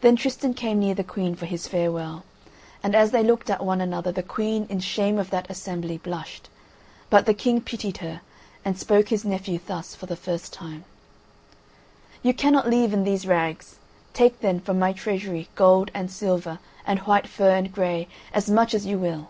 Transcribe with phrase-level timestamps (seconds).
[0.00, 2.24] Then Tristan came near the Queen for his farewell,
[2.82, 6.48] and as they looked at one another the Queen in shame of that assembly blushed,
[7.10, 8.22] but the King pitied her,
[8.64, 10.84] and spoke his nephew thus for the first time:
[12.24, 13.76] "You cannot leave in these rags;
[14.12, 18.74] take then from my treasury gold and silver and white fur and grey, as much
[18.74, 19.28] as you will."